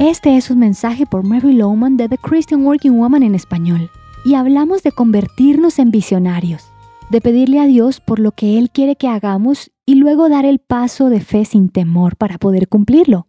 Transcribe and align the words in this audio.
Este 0.00 0.38
es 0.38 0.50
un 0.50 0.58
mensaje 0.58 1.04
por 1.04 1.24
Mary 1.24 1.52
Lowman 1.52 1.98
de 1.98 2.08
The 2.08 2.16
Christian 2.16 2.64
Working 2.64 2.96
Woman 2.96 3.22
en 3.22 3.34
español. 3.34 3.90
Y 4.24 4.32
hablamos 4.32 4.82
de 4.82 4.92
convertirnos 4.92 5.78
en 5.78 5.90
visionarios, 5.90 6.72
de 7.10 7.20
pedirle 7.20 7.60
a 7.60 7.66
Dios 7.66 8.00
por 8.00 8.18
lo 8.18 8.32
que 8.32 8.56
Él 8.56 8.70
quiere 8.70 8.96
que 8.96 9.08
hagamos 9.08 9.70
y 9.84 9.96
luego 9.96 10.30
dar 10.30 10.46
el 10.46 10.58
paso 10.58 11.10
de 11.10 11.20
fe 11.20 11.44
sin 11.44 11.68
temor 11.68 12.16
para 12.16 12.38
poder 12.38 12.66
cumplirlo. 12.66 13.26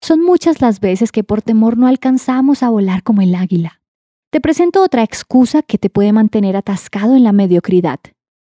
Son 0.00 0.24
muchas 0.24 0.62
las 0.62 0.80
veces 0.80 1.12
que 1.12 1.24
por 1.24 1.42
temor 1.42 1.76
no 1.76 1.86
alcanzamos 1.86 2.62
a 2.62 2.70
volar 2.70 3.02
como 3.02 3.20
el 3.20 3.34
águila. 3.34 3.82
Te 4.30 4.40
presento 4.40 4.82
otra 4.82 5.02
excusa 5.02 5.60
que 5.60 5.76
te 5.76 5.90
puede 5.90 6.14
mantener 6.14 6.56
atascado 6.56 7.16
en 7.16 7.24
la 7.24 7.32
mediocridad. 7.32 8.00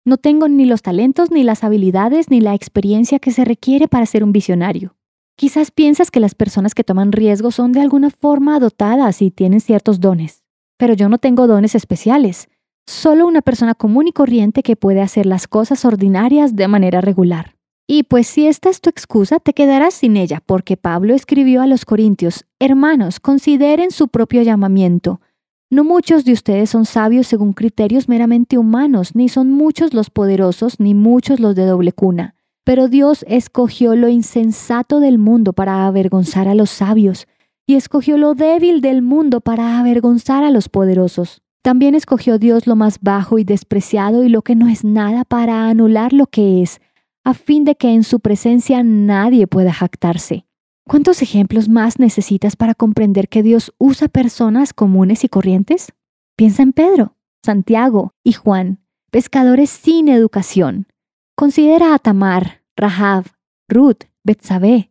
No 0.04 0.16
tengo 0.16 0.46
ni 0.46 0.64
los 0.64 0.82
talentos, 0.82 1.32
ni 1.32 1.42
las 1.42 1.64
habilidades, 1.64 2.30
ni 2.30 2.40
la 2.40 2.54
experiencia 2.54 3.18
que 3.18 3.32
se 3.32 3.44
requiere 3.44 3.88
para 3.88 4.06
ser 4.06 4.22
un 4.22 4.30
visionario. 4.30 4.94
Quizás 5.38 5.70
piensas 5.70 6.10
que 6.10 6.18
las 6.18 6.34
personas 6.34 6.74
que 6.74 6.82
toman 6.82 7.12
riesgos 7.12 7.54
son 7.54 7.70
de 7.70 7.80
alguna 7.80 8.10
forma 8.10 8.58
dotadas 8.58 9.22
y 9.22 9.30
tienen 9.30 9.60
ciertos 9.60 10.00
dones. 10.00 10.42
Pero 10.76 10.94
yo 10.94 11.08
no 11.08 11.18
tengo 11.18 11.46
dones 11.46 11.76
especiales, 11.76 12.48
solo 12.88 13.24
una 13.24 13.40
persona 13.40 13.76
común 13.76 14.08
y 14.08 14.12
corriente 14.12 14.64
que 14.64 14.74
puede 14.74 15.00
hacer 15.00 15.26
las 15.26 15.46
cosas 15.46 15.84
ordinarias 15.84 16.56
de 16.56 16.66
manera 16.66 17.00
regular. 17.00 17.54
Y 17.86 18.02
pues 18.02 18.26
si 18.26 18.48
esta 18.48 18.68
es 18.68 18.80
tu 18.80 18.90
excusa, 18.90 19.38
te 19.38 19.52
quedarás 19.52 19.94
sin 19.94 20.16
ella, 20.16 20.42
porque 20.44 20.76
Pablo 20.76 21.14
escribió 21.14 21.62
a 21.62 21.68
los 21.68 21.84
Corintios, 21.84 22.44
Hermanos, 22.58 23.20
consideren 23.20 23.92
su 23.92 24.08
propio 24.08 24.42
llamamiento. 24.42 25.20
No 25.70 25.84
muchos 25.84 26.24
de 26.24 26.32
ustedes 26.32 26.70
son 26.70 26.84
sabios 26.84 27.28
según 27.28 27.52
criterios 27.52 28.08
meramente 28.08 28.58
humanos, 28.58 29.14
ni 29.14 29.28
son 29.28 29.52
muchos 29.52 29.94
los 29.94 30.10
poderosos, 30.10 30.80
ni 30.80 30.94
muchos 30.94 31.38
los 31.38 31.54
de 31.54 31.64
doble 31.64 31.92
cuna. 31.92 32.34
Pero 32.68 32.88
Dios 32.88 33.24
escogió 33.26 33.96
lo 33.96 34.10
insensato 34.10 35.00
del 35.00 35.16
mundo 35.16 35.54
para 35.54 35.86
avergonzar 35.86 36.48
a 36.48 36.54
los 36.54 36.68
sabios, 36.68 37.26
y 37.66 37.76
escogió 37.76 38.18
lo 38.18 38.34
débil 38.34 38.82
del 38.82 39.00
mundo 39.00 39.40
para 39.40 39.78
avergonzar 39.78 40.44
a 40.44 40.50
los 40.50 40.68
poderosos. 40.68 41.40
También 41.62 41.94
escogió 41.94 42.38
Dios 42.38 42.66
lo 42.66 42.76
más 42.76 42.98
bajo 43.00 43.38
y 43.38 43.44
despreciado 43.44 44.22
y 44.22 44.28
lo 44.28 44.42
que 44.42 44.54
no 44.54 44.68
es 44.68 44.84
nada 44.84 45.24
para 45.24 45.70
anular 45.70 46.12
lo 46.12 46.26
que 46.26 46.60
es, 46.60 46.82
a 47.24 47.32
fin 47.32 47.64
de 47.64 47.74
que 47.74 47.94
en 47.94 48.04
su 48.04 48.20
presencia 48.20 48.82
nadie 48.82 49.46
pueda 49.46 49.72
jactarse. 49.72 50.44
¿Cuántos 50.86 51.22
ejemplos 51.22 51.70
más 51.70 51.98
necesitas 51.98 52.54
para 52.54 52.74
comprender 52.74 53.30
que 53.30 53.42
Dios 53.42 53.72
usa 53.78 54.08
personas 54.08 54.74
comunes 54.74 55.24
y 55.24 55.30
corrientes? 55.30 55.94
Piensa 56.36 56.64
en 56.64 56.74
Pedro, 56.74 57.16
Santiago 57.42 58.12
y 58.22 58.34
Juan, 58.34 58.80
pescadores 59.10 59.70
sin 59.70 60.08
educación. 60.10 60.86
Considera 61.34 61.94
a 61.94 62.00
Tamar, 62.00 62.58
Rahab, 62.78 63.26
Ruth, 63.68 64.04
Betsabé, 64.24 64.90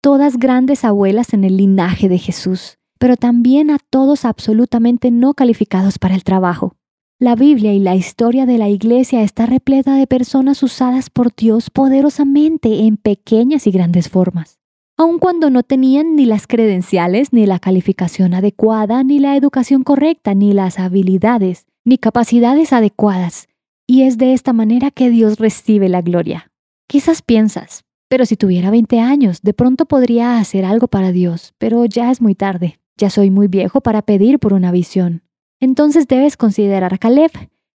todas 0.00 0.38
grandes 0.38 0.84
abuelas 0.84 1.34
en 1.34 1.44
el 1.44 1.58
linaje 1.58 2.08
de 2.08 2.18
Jesús, 2.18 2.78
pero 2.98 3.16
también 3.16 3.70
a 3.70 3.78
todos 3.90 4.24
absolutamente 4.24 5.10
no 5.10 5.34
calificados 5.34 5.98
para 5.98 6.14
el 6.14 6.24
trabajo. 6.24 6.76
La 7.18 7.34
Biblia 7.34 7.74
y 7.74 7.80
la 7.80 7.94
historia 7.94 8.46
de 8.46 8.56
la 8.56 8.70
Iglesia 8.70 9.22
está 9.22 9.44
repleta 9.44 9.96
de 9.96 10.06
personas 10.06 10.62
usadas 10.62 11.10
por 11.10 11.34
Dios 11.34 11.68
poderosamente 11.68 12.86
en 12.86 12.96
pequeñas 12.96 13.66
y 13.66 13.70
grandes 13.70 14.08
formas 14.08 14.58
aun 14.96 15.18
cuando 15.18 15.50
no 15.50 15.62
tenían 15.62 16.14
ni 16.14 16.24
las 16.24 16.46
credenciales, 16.46 17.32
ni 17.32 17.46
la 17.46 17.58
calificación 17.58 18.34
adecuada, 18.34 19.02
ni 19.02 19.18
la 19.18 19.36
educación 19.36 19.82
correcta, 19.82 20.34
ni 20.34 20.52
las 20.52 20.78
habilidades, 20.78 21.66
ni 21.84 21.98
capacidades 21.98 22.72
adecuadas. 22.72 23.48
Y 23.86 24.02
es 24.02 24.18
de 24.18 24.32
esta 24.32 24.52
manera 24.52 24.90
que 24.90 25.10
Dios 25.10 25.38
recibe 25.38 25.88
la 25.88 26.00
gloria. 26.00 26.50
Quizás 26.86 27.22
piensas, 27.22 27.84
pero 28.08 28.26
si 28.26 28.36
tuviera 28.36 28.70
20 28.70 29.00
años, 29.00 29.42
de 29.42 29.54
pronto 29.54 29.86
podría 29.86 30.38
hacer 30.38 30.64
algo 30.64 30.86
para 30.86 31.12
Dios, 31.12 31.54
pero 31.58 31.84
ya 31.86 32.10
es 32.10 32.20
muy 32.20 32.34
tarde, 32.34 32.78
ya 32.96 33.10
soy 33.10 33.30
muy 33.30 33.48
viejo 33.48 33.80
para 33.80 34.02
pedir 34.02 34.38
por 34.38 34.52
una 34.52 34.70
visión. 34.70 35.22
Entonces 35.60 36.06
debes 36.06 36.36
considerar 36.36 36.92
a 36.94 36.98
Caleb, 36.98 37.32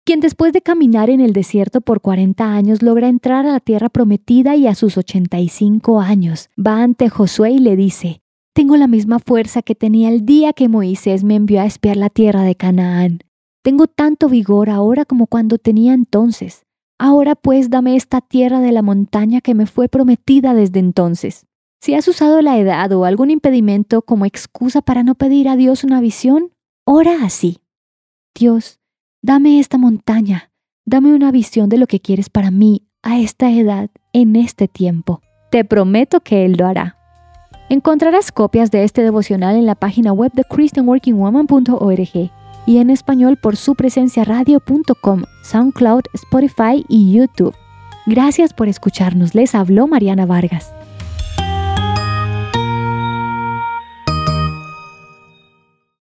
quien 0.03 0.19
después 0.19 0.53
de 0.53 0.62
caminar 0.62 1.09
en 1.09 1.22
el 1.22 1.34
desierto 1.34 1.81
por 1.81 2.02
40 2.02 2.53
años 2.53 2.81
logra 2.81 3.07
entrar 3.07 3.46
a 3.46 3.53
la 3.53 3.59
tierra 3.59 3.90
prometida 3.90 4.56
y 4.56 4.68
a 4.68 4.75
sus 4.75 4.97
85 4.97 6.02
años 6.02 6.50
va 6.59 6.84
ante 6.84 7.09
Josué 7.09 7.52
y 7.52 7.59
le 7.59 7.75
dice, 7.75 8.22
Tengo 8.53 8.78
la 8.78 8.88
misma 8.88 9.19
fuerza 9.19 9.62
que 9.62 9.75
tenía 9.75 10.09
el 10.09 10.25
día 10.25 10.53
que 10.53 10.68
Moisés 10.68 11.24
me 11.24 11.35
envió 11.35 11.62
a 11.62 11.66
espiar 11.66 11.97
la 11.97 12.09
tierra 12.09 12.44
de 12.44 12.56
Canaán. 12.56 13.19
Tengo 13.63 13.88
tanto 13.88 14.29
vigor 14.29 14.69
ahora 14.69 15.06
como 15.06 15.25
cuando 15.28 15.58
tenía 15.58 15.94
entonces. 15.94 16.65
Ahora 16.97 17.35
pues 17.35 17.69
dame 17.69 17.95
esta 17.95 18.22
tierra 18.22 18.59
de 18.59 18.72
la 18.72 18.81
montaña 18.81 19.41
que 19.41 19.53
me 19.53 19.66
fue 19.66 19.89
prometida 19.89 20.53
desde 20.53 20.79
entonces. 20.79 21.45
Si 21.81 21.94
has 21.94 22.07
usado 22.07 22.41
la 22.41 22.57
edad 22.57 22.91
o 22.94 23.06
algún 23.06 23.29
impedimento 23.29 24.01
como 24.01 24.25
excusa 24.25 24.81
para 24.81 25.03
no 25.03 25.16
pedir 25.16 25.50
a 25.50 25.55
Dios 25.55 25.84
una 25.84 26.01
visión, 26.01 26.51
ora 26.85 27.17
así. 27.23 27.59
Dios, 28.34 28.79
Dame 29.28 29.59
esta 29.59 29.79
montaña, 29.79 30.51
dame 30.85 31.11
una 31.16 31.31
visión 31.31 31.67
de 31.67 31.79
lo 31.79 31.88
que 31.88 32.00
quieres 32.00 32.29
para 32.29 32.51
mí 32.51 32.84
a 33.01 33.17
esta 33.17 33.50
edad, 33.50 33.89
en 34.13 34.35
este 34.35 34.67
tiempo. 34.67 35.19
Te 35.50 35.66
prometo 35.66 36.19
que 36.19 36.45
Él 36.45 36.57
lo 36.59 36.67
hará. 36.67 36.95
Encontrarás 37.69 38.31
copias 38.31 38.69
de 38.69 38.84
este 38.84 39.01
devocional 39.01 39.55
en 39.55 39.66
la 39.66 39.73
página 39.73 40.13
web 40.13 40.31
de 40.34 40.44
christianworkingwoman.org 40.44 42.31
y 42.66 42.78
en 42.78 42.90
español 42.90 43.38
por 43.38 43.56
su 43.56 43.76
presencia 43.76 44.24
radio.com, 44.24 45.24
SoundCloud, 45.44 46.03
Spotify 46.14 46.86
y 46.88 47.14
YouTube. 47.14 47.56
Gracias 48.06 48.53
por 48.53 48.68
escucharnos. 48.68 49.34
Les 49.36 49.56
habló 49.56 49.88
Mariana 49.88 50.26
Vargas. 50.26 50.74